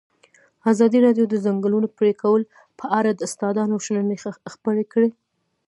[0.71, 2.41] ازادي راډیو د د ځنګلونو پرېکول
[2.79, 4.15] په اړه د استادانو شننې
[4.53, 5.09] خپرې کړي.